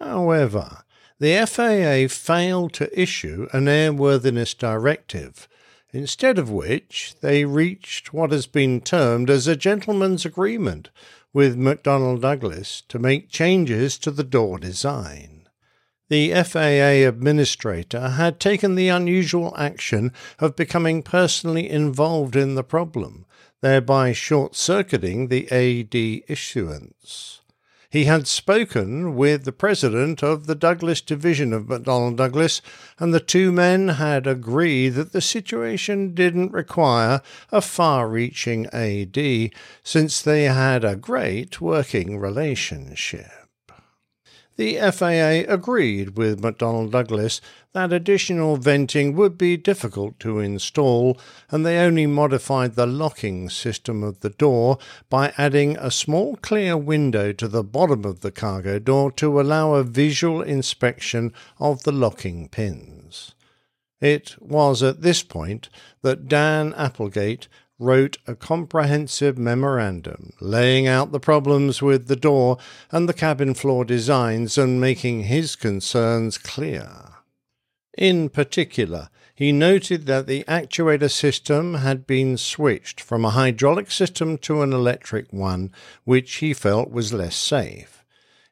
However, 0.00 0.82
the 1.18 1.46
FAA 1.46 2.12
failed 2.14 2.74
to 2.74 3.00
issue 3.00 3.48
an 3.52 3.64
airworthiness 3.64 4.56
directive, 4.56 5.48
instead 5.92 6.38
of 6.38 6.50
which 6.50 7.14
they 7.22 7.44
reached 7.44 8.12
what 8.12 8.32
has 8.32 8.46
been 8.46 8.80
termed 8.80 9.30
as 9.30 9.46
a 9.46 9.56
gentleman's 9.56 10.26
agreement 10.26 10.90
with 11.32 11.56
McDonnell 11.56 12.20
Douglas 12.20 12.82
to 12.88 12.98
make 12.98 13.30
changes 13.30 13.98
to 13.98 14.10
the 14.10 14.24
door 14.24 14.58
design. 14.58 15.48
The 16.08 16.32
FAA 16.44 17.08
administrator 17.08 18.10
had 18.10 18.38
taken 18.38 18.74
the 18.74 18.88
unusual 18.88 19.54
action 19.56 20.12
of 20.38 20.54
becoming 20.54 21.02
personally 21.02 21.68
involved 21.68 22.36
in 22.36 22.54
the 22.54 22.62
problem, 22.62 23.26
thereby 23.60 24.12
short 24.12 24.54
circuiting 24.54 25.28
the 25.28 25.50
AD 25.50 26.22
issuance. 26.28 27.40
He 27.96 28.04
had 28.04 28.26
spoken 28.26 29.16
with 29.16 29.44
the 29.44 29.52
president 29.52 30.22
of 30.22 30.46
the 30.46 30.54
Douglas 30.54 31.00
division 31.00 31.54
of 31.54 31.62
McDonnell 31.62 32.14
Douglas, 32.14 32.60
and 32.98 33.14
the 33.14 33.20
two 33.20 33.50
men 33.50 33.88
had 33.88 34.26
agreed 34.26 34.90
that 34.90 35.12
the 35.12 35.22
situation 35.22 36.12
didn't 36.12 36.52
require 36.52 37.22
a 37.50 37.62
far 37.62 38.06
reaching 38.06 38.66
AD, 38.66 39.48
since 39.82 40.20
they 40.20 40.42
had 40.42 40.84
a 40.84 40.94
great 40.94 41.62
working 41.62 42.18
relationship. 42.18 43.30
The 44.56 44.76
FAA 44.76 45.50
agreed 45.50 46.18
with 46.18 46.42
McDonnell 46.42 46.90
Douglas 46.90 47.40
that 47.76 47.92
additional 47.92 48.56
venting 48.56 49.14
would 49.14 49.36
be 49.36 49.54
difficult 49.54 50.18
to 50.18 50.38
install, 50.38 51.18
and 51.50 51.64
they 51.64 51.78
only 51.78 52.06
modified 52.06 52.74
the 52.74 52.86
locking 52.86 53.50
system 53.50 54.02
of 54.02 54.20
the 54.20 54.30
door 54.30 54.78
by 55.10 55.34
adding 55.36 55.76
a 55.76 55.90
small 55.90 56.36
clear 56.36 56.74
window 56.74 57.32
to 57.32 57.46
the 57.46 57.62
bottom 57.62 58.06
of 58.06 58.20
the 58.20 58.30
cargo 58.30 58.78
door 58.78 59.12
to 59.12 59.38
allow 59.38 59.74
a 59.74 59.84
visual 59.84 60.40
inspection 60.40 61.34
of 61.60 61.82
the 61.82 61.92
locking 61.92 62.48
pins. 62.48 63.34
It 64.00 64.36
was 64.40 64.82
at 64.82 65.02
this 65.02 65.22
point 65.22 65.68
that 66.00 66.28
Dan 66.28 66.72
Applegate 66.78 67.46
wrote 67.78 68.16
a 68.26 68.34
comprehensive 68.34 69.36
memorandum 69.36 70.32
laying 70.40 70.86
out 70.86 71.12
the 71.12 71.20
problems 71.20 71.82
with 71.82 72.08
the 72.08 72.16
door 72.16 72.56
and 72.90 73.06
the 73.06 73.12
cabin 73.12 73.52
floor 73.52 73.84
designs 73.84 74.56
and 74.56 74.80
making 74.80 75.24
his 75.24 75.56
concerns 75.56 76.38
clear. 76.38 77.15
In 77.96 78.28
particular, 78.28 79.08
he 79.34 79.52
noted 79.52 80.06
that 80.06 80.26
the 80.26 80.44
actuator 80.44 81.10
system 81.10 81.74
had 81.74 82.06
been 82.06 82.36
switched 82.36 83.00
from 83.00 83.24
a 83.24 83.30
hydraulic 83.30 83.90
system 83.90 84.38
to 84.38 84.62
an 84.62 84.72
electric 84.72 85.32
one, 85.32 85.72
which 86.04 86.36
he 86.36 86.54
felt 86.54 86.90
was 86.90 87.12
less 87.12 87.36
safe. 87.36 88.04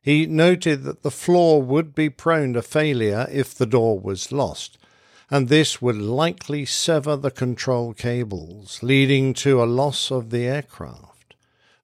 He 0.02 0.26
noted 0.26 0.82
that 0.84 1.02
the 1.02 1.10
floor 1.10 1.62
would 1.62 1.94
be 1.94 2.10
prone 2.10 2.52
to 2.52 2.62
failure 2.62 3.26
if 3.30 3.54
the 3.54 3.64
door 3.64 3.98
was 3.98 4.32
lost, 4.32 4.76
and 5.30 5.48
this 5.48 5.80
would 5.80 5.96
likely 5.96 6.66
sever 6.66 7.16
the 7.16 7.30
control 7.30 7.94
cables, 7.94 8.82
leading 8.82 9.32
to 9.34 9.62
a 9.62 9.64
loss 9.64 10.10
of 10.10 10.28
the 10.28 10.44
aircraft. 10.44 11.13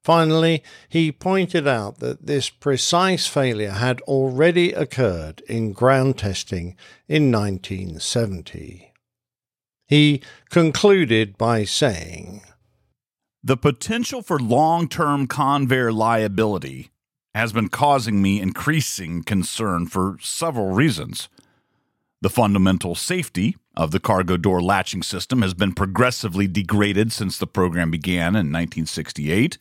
Finally, 0.03 0.63
he 0.89 1.11
pointed 1.11 1.67
out 1.67 1.99
that 1.99 2.25
this 2.25 2.49
precise 2.49 3.27
failure 3.27 3.71
had 3.71 4.01
already 4.01 4.73
occurred 4.73 5.41
in 5.47 5.73
ground 5.73 6.17
testing 6.17 6.75
in 7.07 7.31
1970. 7.31 8.91
He 9.87 10.21
concluded 10.49 11.37
by 11.37 11.65
saying, 11.65 12.41
The 13.43 13.57
potential 13.57 14.23
for 14.23 14.39
long 14.39 14.87
term 14.87 15.27
Convair 15.27 15.93
liability 15.93 16.89
has 17.35 17.53
been 17.53 17.69
causing 17.69 18.21
me 18.21 18.41
increasing 18.41 19.21
concern 19.21 19.85
for 19.85 20.17
several 20.19 20.71
reasons. 20.71 21.29
The 22.21 22.29
fundamental 22.29 22.95
safety 22.95 23.55
of 23.75 23.91
the 23.91 23.99
cargo 23.99 24.37
door 24.37 24.61
latching 24.61 25.03
system 25.03 25.41
has 25.41 25.53
been 25.53 25.73
progressively 25.73 26.47
degraded 26.47 27.11
since 27.11 27.37
the 27.37 27.47
program 27.47 27.91
began 27.91 28.29
in 28.29 28.51
1968. 28.51 29.57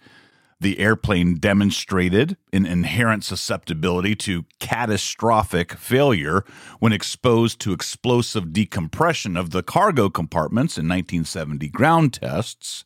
The 0.60 0.78
airplane 0.78 1.36
demonstrated 1.36 2.36
an 2.52 2.66
inherent 2.66 3.24
susceptibility 3.24 4.14
to 4.16 4.44
catastrophic 4.58 5.72
failure 5.72 6.44
when 6.80 6.92
exposed 6.92 7.60
to 7.60 7.72
explosive 7.72 8.52
decompression 8.52 9.38
of 9.38 9.50
the 9.50 9.62
cargo 9.62 10.10
compartments 10.10 10.76
in 10.76 10.86
1970 10.86 11.68
ground 11.68 12.12
tests. 12.12 12.84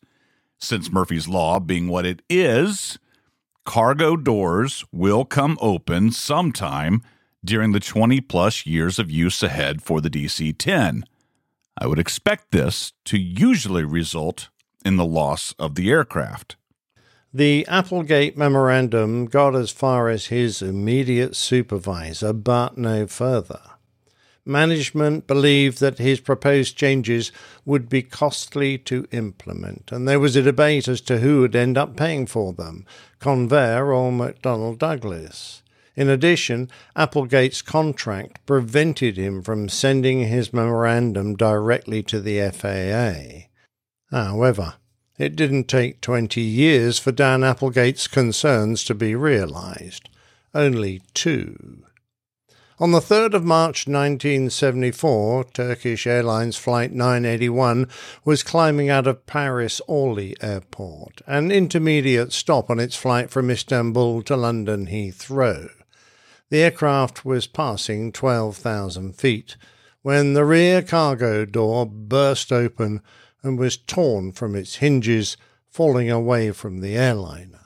Since 0.58 0.92
Murphy's 0.92 1.26
Law 1.26 1.58
being 1.58 1.88
what 1.88 2.06
it 2.06 2.22
is, 2.30 2.98
cargo 3.64 4.16
doors 4.16 4.84
will 4.92 5.24
come 5.24 5.58
open 5.60 6.12
sometime 6.12 7.02
during 7.44 7.72
the 7.72 7.80
20 7.80 8.20
plus 8.20 8.64
years 8.66 9.00
of 9.00 9.10
use 9.10 9.42
ahead 9.42 9.82
for 9.82 10.00
the 10.00 10.08
DC 10.08 10.56
10. 10.56 11.04
I 11.76 11.88
would 11.88 11.98
expect 11.98 12.52
this 12.52 12.92
to 13.06 13.18
usually 13.18 13.84
result 13.84 14.48
in 14.84 14.96
the 14.96 15.04
loss 15.04 15.54
of 15.58 15.74
the 15.74 15.90
aircraft. 15.90 16.54
The 17.36 17.66
Applegate 17.66 18.38
memorandum 18.38 19.26
got 19.26 19.56
as 19.56 19.72
far 19.72 20.08
as 20.08 20.26
his 20.26 20.62
immediate 20.62 21.34
supervisor, 21.34 22.32
but 22.32 22.78
no 22.78 23.08
further. 23.08 23.60
Management 24.46 25.26
believed 25.26 25.80
that 25.80 25.98
his 25.98 26.20
proposed 26.20 26.76
changes 26.76 27.32
would 27.64 27.88
be 27.88 28.02
costly 28.02 28.78
to 28.78 29.08
implement, 29.10 29.90
and 29.90 30.06
there 30.06 30.20
was 30.20 30.36
a 30.36 30.42
debate 30.42 30.86
as 30.86 31.00
to 31.00 31.18
who 31.18 31.40
would 31.40 31.56
end 31.56 31.76
up 31.76 31.96
paying 31.96 32.26
for 32.26 32.52
them 32.52 32.86
Convair 33.20 33.86
or 33.92 34.12
McDonnell 34.12 34.78
Douglas. 34.78 35.64
In 35.96 36.08
addition, 36.08 36.70
Applegate's 36.94 37.62
contract 37.62 38.46
prevented 38.46 39.16
him 39.16 39.42
from 39.42 39.68
sending 39.68 40.20
his 40.20 40.52
memorandum 40.52 41.34
directly 41.34 42.00
to 42.04 42.20
the 42.20 42.48
FAA. 42.50 43.48
However, 44.16 44.74
it 45.18 45.36
didn't 45.36 45.68
take 45.68 46.00
20 46.00 46.40
years 46.40 46.98
for 46.98 47.12
Dan 47.12 47.44
Applegate's 47.44 48.08
concerns 48.08 48.84
to 48.84 48.94
be 48.94 49.14
realized. 49.14 50.08
Only 50.54 51.02
two. 51.14 51.84
On 52.80 52.90
the 52.90 52.98
3rd 52.98 53.34
of 53.34 53.44
March 53.44 53.86
1974, 53.86 55.44
Turkish 55.52 56.08
Airlines 56.08 56.56
Flight 56.56 56.92
981 56.92 57.88
was 58.24 58.42
climbing 58.42 58.90
out 58.90 59.06
of 59.06 59.26
Paris 59.26 59.80
Orly 59.86 60.34
Airport, 60.40 61.22
an 61.28 61.52
intermediate 61.52 62.32
stop 62.32 62.68
on 62.70 62.80
its 62.80 62.96
flight 62.96 63.30
from 63.30 63.48
Istanbul 63.48 64.22
to 64.22 64.36
London 64.36 64.86
Heathrow. 64.88 65.70
The 66.50 66.62
aircraft 66.62 67.24
was 67.24 67.46
passing 67.46 68.10
12,000 68.10 69.14
feet 69.14 69.56
when 70.02 70.34
the 70.34 70.44
rear 70.44 70.82
cargo 70.82 71.44
door 71.44 71.86
burst 71.86 72.52
open 72.52 73.00
and 73.44 73.56
was 73.58 73.76
torn 73.76 74.32
from 74.32 74.56
its 74.56 74.76
hinges, 74.76 75.36
falling 75.68 76.10
away 76.10 76.50
from 76.50 76.80
the 76.80 76.96
airliner. 76.96 77.60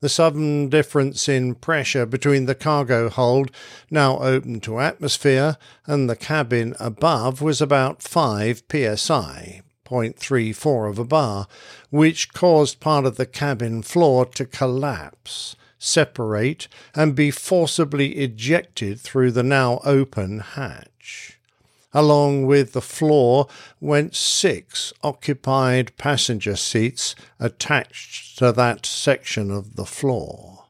The 0.00 0.08
sudden 0.08 0.68
difference 0.68 1.28
in 1.28 1.56
pressure 1.56 2.06
between 2.06 2.46
the 2.46 2.54
cargo 2.54 3.10
hold, 3.10 3.50
now 3.90 4.18
open 4.18 4.60
to 4.60 4.80
atmosphere, 4.80 5.58
and 5.86 6.08
the 6.08 6.16
cabin 6.16 6.74
above 6.80 7.42
was 7.42 7.60
about 7.60 8.02
5 8.02 8.62
psi, 8.70 9.62
0.34 9.84 10.88
of 10.88 10.98
a 10.98 11.04
bar, 11.04 11.48
which 11.90 12.32
caused 12.32 12.80
part 12.80 13.04
of 13.04 13.16
the 13.16 13.26
cabin 13.26 13.82
floor 13.82 14.24
to 14.24 14.46
collapse, 14.46 15.56
separate, 15.78 16.68
and 16.94 17.14
be 17.14 17.30
forcibly 17.30 18.12
ejected 18.18 19.00
through 19.00 19.32
the 19.32 19.42
now 19.42 19.80
open 19.84 20.38
hatch. 20.38 21.39
Along 21.92 22.46
with 22.46 22.72
the 22.72 22.80
floor 22.80 23.48
went 23.80 24.14
six 24.14 24.92
occupied 25.02 25.96
passenger 25.96 26.54
seats 26.54 27.16
attached 27.40 28.38
to 28.38 28.52
that 28.52 28.86
section 28.86 29.50
of 29.50 29.74
the 29.74 29.86
floor. 29.86 30.66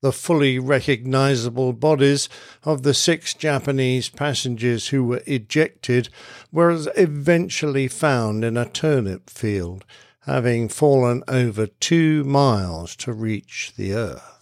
The 0.00 0.12
fully 0.12 0.58
recognizable 0.58 1.72
bodies 1.72 2.28
of 2.62 2.82
the 2.82 2.94
six 2.94 3.34
Japanese 3.34 4.08
passengers 4.08 4.88
who 4.88 5.04
were 5.04 5.22
ejected 5.26 6.08
were 6.52 6.86
eventually 6.96 7.88
found 7.88 8.44
in 8.44 8.56
a 8.56 8.68
turnip 8.68 9.28
field, 9.28 9.84
having 10.20 10.68
fallen 10.68 11.24
over 11.26 11.66
two 11.66 12.22
miles 12.24 12.94
to 12.96 13.12
reach 13.12 13.72
the 13.76 13.92
earth. 13.92 14.37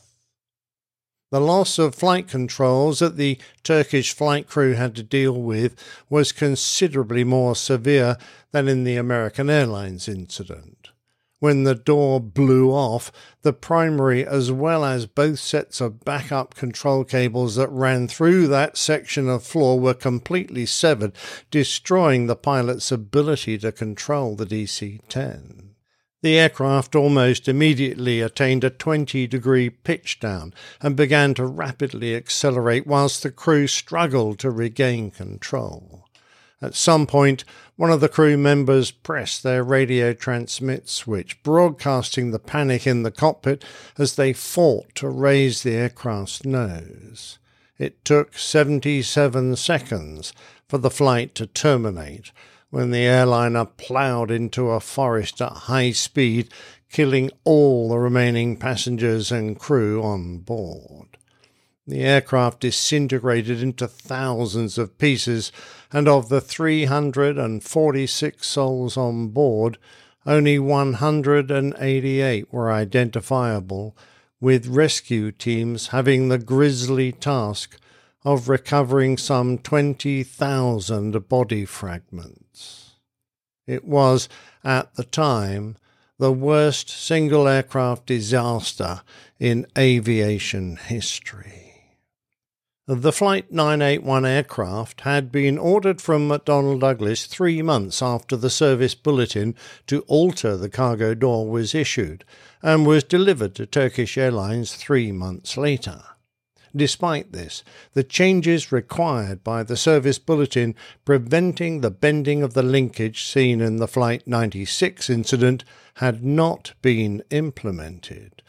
The 1.36 1.40
loss 1.40 1.78
of 1.78 1.94
flight 1.94 2.28
controls 2.28 3.00
that 3.00 3.18
the 3.18 3.36
Turkish 3.62 4.14
flight 4.14 4.48
crew 4.48 4.72
had 4.72 4.96
to 4.96 5.02
deal 5.02 5.34
with 5.34 5.76
was 6.08 6.32
considerably 6.32 7.24
more 7.24 7.54
severe 7.54 8.16
than 8.52 8.68
in 8.68 8.84
the 8.84 8.96
American 8.96 9.50
Airlines 9.50 10.08
incident. 10.08 10.92
When 11.38 11.64
the 11.64 11.74
door 11.74 12.20
blew 12.20 12.70
off, 12.70 13.12
the 13.42 13.52
primary 13.52 14.26
as 14.26 14.50
well 14.50 14.82
as 14.82 15.04
both 15.04 15.38
sets 15.38 15.78
of 15.82 16.06
backup 16.06 16.54
control 16.54 17.04
cables 17.04 17.56
that 17.56 17.68
ran 17.68 18.08
through 18.08 18.46
that 18.46 18.78
section 18.78 19.28
of 19.28 19.42
floor 19.42 19.78
were 19.78 19.92
completely 19.92 20.64
severed, 20.64 21.12
destroying 21.50 22.28
the 22.28 22.34
pilot's 22.36 22.90
ability 22.90 23.58
to 23.58 23.72
control 23.72 24.36
the 24.36 24.46
DC 24.46 25.02
10. 25.10 25.65
The 26.22 26.38
aircraft 26.38 26.96
almost 26.96 27.46
immediately 27.46 28.20
attained 28.20 28.64
a 28.64 28.70
20 28.70 29.26
degree 29.26 29.68
pitch 29.70 30.18
down 30.18 30.54
and 30.80 30.96
began 30.96 31.34
to 31.34 31.44
rapidly 31.44 32.14
accelerate 32.14 32.86
whilst 32.86 33.22
the 33.22 33.30
crew 33.30 33.66
struggled 33.66 34.38
to 34.38 34.50
regain 34.50 35.10
control. 35.10 36.06
At 36.62 36.74
some 36.74 37.06
point, 37.06 37.44
one 37.76 37.90
of 37.90 38.00
the 38.00 38.08
crew 38.08 38.38
members 38.38 38.90
pressed 38.90 39.42
their 39.42 39.62
radio 39.62 40.14
transmit 40.14 40.88
switch, 40.88 41.42
broadcasting 41.42 42.30
the 42.30 42.38
panic 42.38 42.86
in 42.86 43.02
the 43.02 43.10
cockpit 43.10 43.62
as 43.98 44.16
they 44.16 44.32
fought 44.32 44.94
to 44.94 45.10
raise 45.10 45.62
the 45.62 45.74
aircraft's 45.74 46.46
nose. 46.46 47.38
It 47.78 48.02
took 48.06 48.38
77 48.38 49.56
seconds 49.56 50.32
for 50.66 50.78
the 50.78 50.90
flight 50.90 51.34
to 51.34 51.46
terminate 51.46 52.32
when 52.70 52.90
the 52.90 52.98
airliner 52.98 53.64
ploughed 53.64 54.30
into 54.30 54.70
a 54.70 54.80
forest 54.80 55.40
at 55.40 55.52
high 55.52 55.92
speed, 55.92 56.50
killing 56.90 57.30
all 57.44 57.88
the 57.88 57.98
remaining 57.98 58.56
passengers 58.56 59.30
and 59.30 59.58
crew 59.58 60.02
on 60.02 60.38
board. 60.38 61.16
The 61.86 62.02
aircraft 62.02 62.60
disintegrated 62.60 63.62
into 63.62 63.86
thousands 63.86 64.76
of 64.76 64.98
pieces, 64.98 65.52
and 65.92 66.08
of 66.08 66.28
the 66.28 66.40
346 66.40 68.46
souls 68.46 68.96
on 68.96 69.28
board, 69.28 69.78
only 70.26 70.58
188 70.58 72.52
were 72.52 72.72
identifiable, 72.72 73.96
with 74.40 74.66
rescue 74.66 75.30
teams 75.30 75.88
having 75.88 76.28
the 76.28 76.38
grisly 76.38 77.12
task 77.12 77.78
of 78.24 78.48
recovering 78.48 79.16
some 79.16 79.56
20,000 79.56 81.28
body 81.28 81.64
fragments. 81.64 82.45
It 83.66 83.84
was, 83.84 84.28
at 84.64 84.94
the 84.94 85.04
time, 85.04 85.76
the 86.18 86.32
worst 86.32 86.88
single 86.88 87.46
aircraft 87.46 88.06
disaster 88.06 89.02
in 89.38 89.66
aviation 89.76 90.76
history. 90.76 91.66
The 92.88 93.12
Flight 93.12 93.50
981 93.50 94.24
aircraft 94.24 95.00
had 95.00 95.32
been 95.32 95.58
ordered 95.58 96.00
from 96.00 96.28
McDonnell 96.28 96.78
Douglas 96.78 97.26
three 97.26 97.60
months 97.60 98.00
after 98.00 98.36
the 98.36 98.48
service 98.48 98.94
bulletin 98.94 99.56
to 99.88 100.02
alter 100.02 100.56
the 100.56 100.68
cargo 100.68 101.12
door 101.12 101.50
was 101.50 101.74
issued, 101.74 102.24
and 102.62 102.86
was 102.86 103.02
delivered 103.02 103.56
to 103.56 103.66
Turkish 103.66 104.16
Airlines 104.16 104.76
three 104.76 105.10
months 105.10 105.56
later. 105.56 106.04
Despite 106.76 107.32
this, 107.32 107.64
the 107.94 108.04
changes 108.04 108.70
required 108.70 109.42
by 109.42 109.62
the 109.62 109.78
service 109.78 110.18
bulletin 110.18 110.74
preventing 111.06 111.80
the 111.80 111.90
bending 111.90 112.42
of 112.42 112.52
the 112.52 112.62
linkage 112.62 113.24
seen 113.24 113.62
in 113.62 113.76
the 113.76 113.88
Flight 113.88 114.26
96 114.26 115.08
incident 115.08 115.64
had 115.94 116.22
not 116.22 116.74
been 116.82 117.22
implemented. 117.30 118.42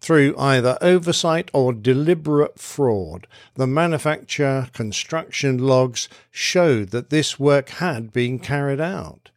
Through 0.00 0.36
either 0.38 0.76
oversight 0.82 1.50
or 1.54 1.72
deliberate 1.72 2.58
fraud, 2.58 3.26
the 3.54 3.66
manufacture 3.66 4.68
construction 4.74 5.56
logs 5.56 6.08
showed 6.30 6.90
that 6.90 7.08
this 7.08 7.40
work 7.40 7.70
had 7.70 8.12
been 8.12 8.38
carried 8.38 8.80
out. 8.80 9.30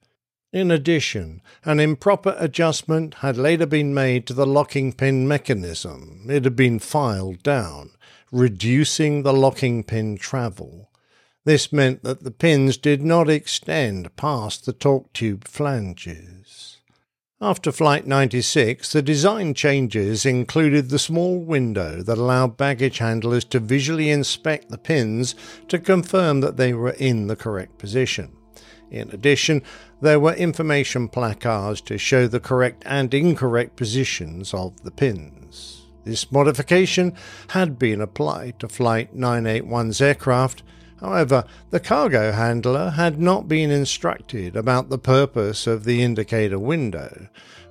In 0.52 0.70
addition, 0.70 1.42
an 1.64 1.80
improper 1.80 2.36
adjustment 2.38 3.16
had 3.16 3.38
later 3.38 3.66
been 3.66 3.94
made 3.94 4.28
to 4.28 4.34
the 4.34 4.46
locking 4.46 4.94
pin 4.94 5.28
mechanism. 5.28 6.26
It 6.30 6.44
had 6.44 6.56
been 6.56 6.80
filed 6.80 7.42
down 7.42 7.92
reducing 8.34 9.22
the 9.22 9.32
locking 9.32 9.84
pin 9.84 10.18
travel. 10.18 10.90
This 11.46 11.72
meant 11.72 12.04
that 12.04 12.24
the 12.24 12.32
pins 12.32 12.78
did 12.78 13.04
not 13.04 13.30
extend 13.30 14.16
past 14.16 14.66
the 14.66 14.74
torque 14.74 15.14
tube 15.14 15.48
flanges. 15.48 16.80
After 17.40 17.72
Flight 17.72 18.08
96, 18.08 18.92
the 18.92 19.02
design 19.02 19.54
changes 19.54 20.26
included 20.26 20.90
the 20.90 20.98
small 20.98 21.40
window 21.40 22.02
that 22.02 22.18
allowed 22.18 22.58
baggage 22.58 22.98
handlers 22.98 23.44
to 23.46 23.60
visually 23.60 24.10
inspect 24.10 24.70
the 24.70 24.78
pins 24.78 25.36
to 25.68 25.78
confirm 25.78 26.40
that 26.42 26.58
they 26.58 26.74
were 26.74 26.92
in 26.92 27.28
the 27.28 27.36
correct 27.36 27.78
position. 27.78 28.32
In 28.90 29.10
addition, 29.12 29.62
there 30.02 30.20
were 30.20 30.34
information 30.34 31.08
placards 31.08 31.82
to 31.82 31.98
show 31.98 32.28
the 32.28 32.40
correct 32.40 32.82
and 32.86 33.14
incorrect 33.14 33.76
positions 33.76 34.54
of 34.54 34.82
the 34.84 34.92
pins. 34.92 35.83
This 36.06 36.32
modification 36.32 37.14
had 37.50 37.80
been 37.80 38.02
applied 38.02 38.60
to 38.60 38.68
Flight 38.68 39.16
981's 39.16 40.02
aircraft. 40.02 40.64
However, 41.00 41.46
the 41.70 41.80
cargo 41.80 42.32
handler 42.32 42.92
had 42.92 43.20
not 43.20 43.48
been 43.48 43.72
instructed 43.72 44.56
about 44.56 44.90
the 44.90 44.98
purpose 44.98 45.68
of 45.68 45.84
the 45.84 46.02
indicator 46.02 46.60
window. 46.60 47.28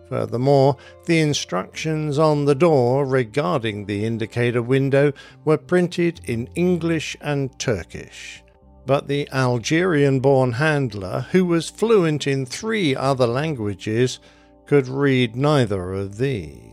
Furthermore, 0.09 0.77
the 1.07 1.21
instructions 1.21 2.19
on 2.19 2.45
the 2.45 2.55
door 2.55 3.07
regarding 3.07 3.87
the 3.87 4.05
indicator 4.05 4.61
window 4.61 5.13
were 5.45 5.57
printed 5.57 6.21
in 6.25 6.49
English 6.55 7.17
and 7.21 7.59
Turkish. 7.59 8.43
But 8.85 9.09
the 9.09 9.29
Algerian 9.33 10.21
born 10.21 10.53
handler, 10.53 11.27
who 11.33 11.45
was 11.47 11.71
fluent 11.71 12.27
in 12.27 12.45
three 12.45 12.95
other 12.97 13.27
languages, 13.27 14.19
could 14.67 14.89
read 14.89 15.37
neither 15.37 15.93
of 15.93 16.19
these. 16.19 16.72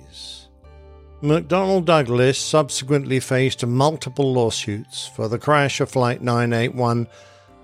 McDonnell 1.21 1.83
Douglas 1.83 2.37
subsequently 2.37 3.19
faced 3.19 3.65
multiple 3.65 4.31
lawsuits 4.31 5.05
for 5.05 5.27
the 5.27 5.37
crash 5.37 5.81
of 5.81 5.91
Flight 5.91 6.21
981 6.21 7.09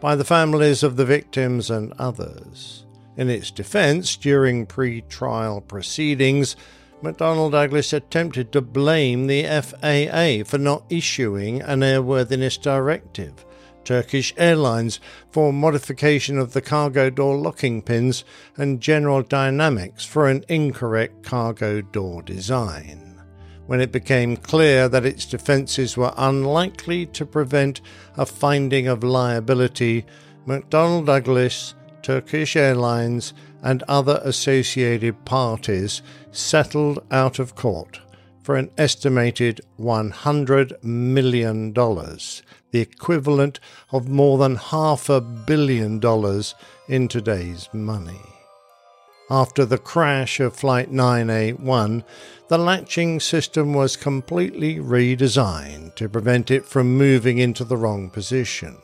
by 0.01 0.13
the 0.13 0.25
families 0.25 0.83
of 0.83 0.97
the 0.97 1.05
victims 1.05 1.69
and 1.69 1.93
others. 1.97 2.85
In 3.15 3.29
its 3.29 3.51
defense, 3.51 4.17
during 4.17 4.65
pre 4.65 5.03
trial 5.03 5.61
proceedings, 5.61 6.57
McDonnell 7.01 7.49
Douglas 7.49 7.93
attempted 7.93 8.51
to 8.51 8.59
blame 8.59 9.27
the 9.27 9.45
FAA 9.45 10.43
for 10.43 10.57
not 10.57 10.83
issuing 10.89 11.61
an 11.61 11.79
airworthiness 11.79 12.61
directive, 12.61 13.45
Turkish 13.85 14.33
Airlines 14.35 14.99
for 15.31 15.53
modification 15.53 16.37
of 16.37 16.51
the 16.51 16.61
cargo 16.61 17.09
door 17.09 17.37
locking 17.37 17.81
pins, 17.81 18.25
and 18.57 18.81
General 18.81 19.21
Dynamics 19.21 20.03
for 20.03 20.27
an 20.27 20.43
incorrect 20.49 21.23
cargo 21.23 21.79
door 21.79 22.21
design 22.21 23.04
when 23.67 23.81
it 23.81 23.91
became 23.91 24.37
clear 24.37 24.87
that 24.87 25.05
its 25.05 25.25
defences 25.25 25.97
were 25.97 26.13
unlikely 26.17 27.05
to 27.07 27.25
prevent 27.25 27.81
a 28.17 28.25
finding 28.25 28.87
of 28.87 29.03
liability, 29.03 30.05
McDonnell 30.47 31.05
Douglas, 31.05 31.73
Turkish 32.01 32.55
Airlines, 32.55 33.33
and 33.63 33.83
other 33.87 34.21
associated 34.23 35.25
parties 35.25 36.01
settled 36.31 36.99
out 37.09 37.39
of 37.39 37.55
court 37.55 37.99
for 38.43 38.55
an 38.55 38.69
estimated 38.77 39.59
$100 39.79 40.83
million, 40.83 41.73
the 41.73 42.79
equivalent 42.79 43.59
of 43.91 44.07
more 44.07 44.37
than 44.37 44.55
half 44.55 45.09
a 45.09 45.19
billion 45.19 45.99
dollars 45.99 46.53
in 46.87 47.07
today's 47.07 47.67
money. 47.73 48.34
After 49.29 49.65
the 49.65 49.79
crash 49.79 50.39
of 50.39 50.55
Flight 50.55 50.91
981, 50.91 52.03
the 52.47 52.59
latching 52.59 53.19
system 53.19 53.73
was 53.73 53.97
completely 53.97 54.75
redesigned 54.75 55.95
to 55.95 56.07
prevent 56.07 56.51
it 56.51 56.63
from 56.63 56.95
moving 56.95 57.39
into 57.39 57.63
the 57.63 57.75
wrong 57.75 58.11
position. 58.11 58.77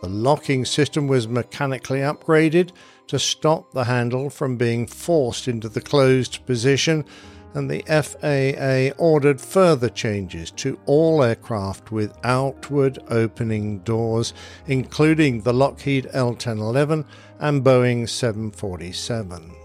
The 0.00 0.08
locking 0.08 0.64
system 0.64 1.06
was 1.06 1.28
mechanically 1.28 1.98
upgraded 1.98 2.70
to 3.08 3.18
stop 3.18 3.72
the 3.72 3.84
handle 3.84 4.30
from 4.30 4.56
being 4.56 4.86
forced 4.86 5.48
into 5.48 5.68
the 5.68 5.82
closed 5.82 6.46
position, 6.46 7.04
and 7.52 7.70
the 7.70 7.82
FAA 7.82 8.98
ordered 8.98 9.38
further 9.38 9.90
changes 9.90 10.50
to 10.52 10.78
all 10.86 11.22
aircraft 11.22 11.92
with 11.92 12.16
outward 12.24 13.00
opening 13.08 13.80
doors, 13.80 14.32
including 14.66 15.42
the 15.42 15.52
Lockheed 15.52 16.08
L 16.14 16.28
1011 16.28 17.04
and 17.38 17.62
Boeing 17.62 18.08
747. 18.08 19.63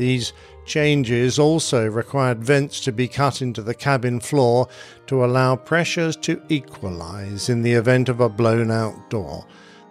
These 0.00 0.32
changes 0.64 1.38
also 1.38 1.86
required 1.86 2.42
vents 2.42 2.80
to 2.80 2.90
be 2.90 3.06
cut 3.06 3.42
into 3.42 3.60
the 3.60 3.74
cabin 3.74 4.18
floor 4.18 4.66
to 5.08 5.22
allow 5.22 5.56
pressures 5.56 6.16
to 6.24 6.40
equalize 6.48 7.50
in 7.50 7.60
the 7.60 7.74
event 7.74 8.08
of 8.08 8.18
a 8.18 8.30
blown 8.30 8.70
out 8.70 9.10
door, 9.10 9.44